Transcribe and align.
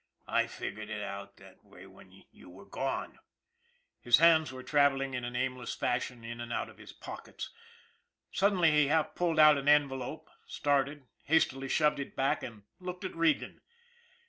"I 0.41 0.47
figured 0.47 0.89
it 0.89 1.03
out 1.03 1.37
that 1.37 1.63
way 1.63 1.85
when 1.85 2.11
you 2.31 2.49
were 2.49 2.65
gone." 2.65 3.19
His 3.99 4.17
hands 4.17 4.51
were 4.51 4.63
travel 4.63 4.99
ing 4.99 5.13
in 5.13 5.23
an 5.23 5.35
aimless 5.35 5.75
fashion 5.75 6.23
in 6.23 6.41
and 6.41 6.51
out 6.51 6.69
of 6.69 6.79
his 6.79 6.91
pockets. 6.91 7.51
Suddenly 8.31 8.71
he 8.71 8.87
half 8.87 9.13
pulled 9.13 9.37
out 9.37 9.59
an 9.59 9.67
envelope, 9.69 10.27
started, 10.47 11.05
has 11.27 11.45
tily 11.45 11.69
shoved 11.69 11.99
it 11.99 12.15
back, 12.15 12.41
and 12.41 12.63
looked 12.79 13.05
at 13.05 13.13
Regan. 13.15 13.61